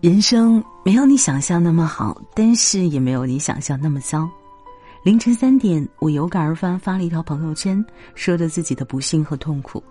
[0.00, 4.26] 人生没有你想象那么好，但是也没有你想象那么糟。
[5.04, 7.84] 凌晨三点，我有感而发发了一条朋友圈，
[8.14, 9.82] 说着自己的不幸和痛苦。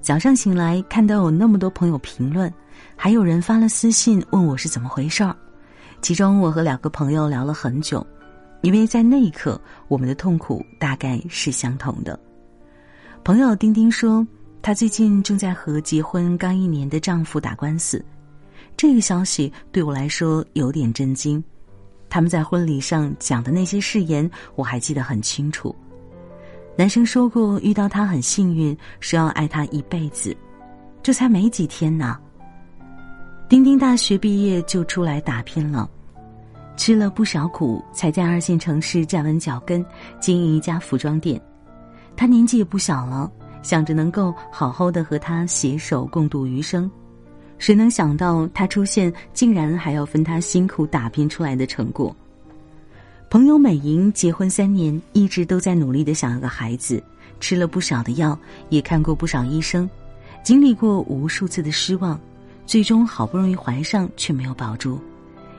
[0.00, 2.50] 早上醒来，看到有那么多朋友评论，
[2.96, 5.36] 还有人发了私信问我是怎么回事儿。
[6.00, 8.06] 其中，我和两个朋友聊了很久，
[8.62, 12.18] 因为在那一刻，我们的痛苦大概是相同的。
[13.22, 14.26] 朋友丁丁说，
[14.62, 18.02] 她最近正在和结婚刚一年的丈夫打官司。
[18.82, 21.40] 这个消息对我来说有点震惊。
[22.10, 25.72] 他们在婚礼上讲的那些誓言，我还记得很清楚。
[26.76, 30.36] 男生说过遇到他很幸运，说要爱他一辈子。
[31.00, 32.18] 这才没几天呢。
[33.48, 35.88] 丁丁大学毕业就出来打拼了，
[36.76, 39.86] 吃了不少苦，才在二线城市站稳脚跟，
[40.18, 41.40] 经营一家服装店。
[42.16, 43.30] 他年纪也不小了，
[43.62, 46.90] 想着能够好好的和他携手共度余生。
[47.62, 52.14] 谁能想到他出现，竟然还要分他辛苦打拼出来的成果？
[53.30, 57.00] 朋友美莹结婚三年，一直都在努力的想要个孩子，
[57.38, 58.36] 吃了不少的药，
[58.70, 59.88] 也看过不少医生，
[60.42, 62.18] 经历过无数次的失望，
[62.66, 65.00] 最终好不容易怀上，却没有保住。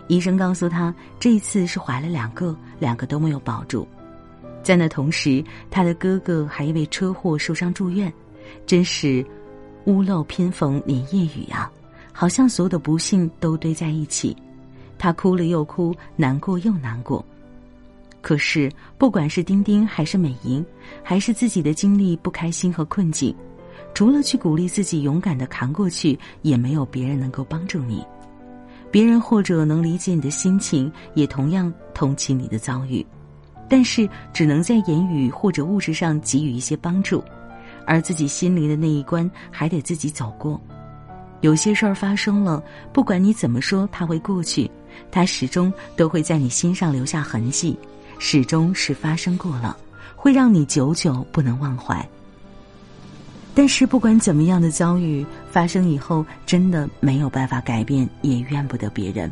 [0.10, 3.88] 医生告诉他，这一次是怀了两个，两个都没有保住。
[4.62, 8.12] 在那同时，他的哥哥还因为车祸受伤住院，
[8.66, 9.26] 真是
[9.86, 11.72] 屋漏偏逢连夜雨啊！
[12.14, 14.34] 好像所有的不幸都堆在一起，
[14.98, 17.26] 他哭了又哭，难过又难过。
[18.22, 20.66] 可是，不管是丁丁还是美莹，
[21.04, 23.36] 还是自己的经历不开心和困境，
[23.94, 28.02] 除了去鼓励自己勇敢的扛过去，也没有别人能够帮助你。
[28.90, 33.06] 别人或者能理解你的心情，也同样同情你的遭遇，
[33.68, 37.22] 但是只能在言语或者物质上给予一些帮助，
[37.86, 40.62] 而自己心里的那一关还得自己走过。
[41.44, 42.64] 有些事儿发生了，
[42.94, 44.72] 不管你怎么说，它会过去，
[45.12, 47.78] 它始终都会在你心上留下痕迹，
[48.18, 49.76] 始终是发生过了，
[50.16, 52.08] 会让你久久不能忘怀。
[53.54, 59.30] 但是不管怎么样的遭遇发生以后，真的没有办法改变，也怨不得别人。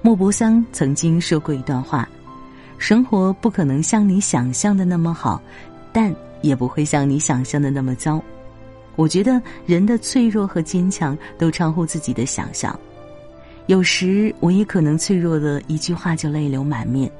[0.00, 2.08] 莫泊桑曾经说过一段话：
[2.78, 5.38] 生活不可能像你想象的那么好，
[5.92, 8.18] 但也不会像你想象的那么糟。
[8.96, 12.78] 我觉得人的脆弱和坚强都超乎自己的想象，
[13.66, 17.10] 有时我也可能脆弱的一句话就泪流满面，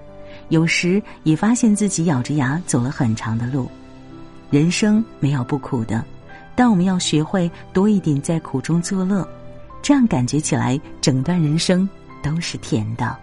[0.48, 3.68] 有时也发现自己咬着牙走了很长的路。
[4.50, 6.04] 人生没有不苦的，
[6.54, 9.26] 但我们要学会多一点在苦中作乐，
[9.80, 11.88] 这样感觉起来整段人生
[12.22, 13.16] 都是甜的。